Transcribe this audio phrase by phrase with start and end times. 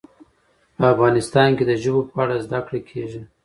[0.75, 3.21] په افغانستان کې د ژبو په اړه زده کړه کېږي.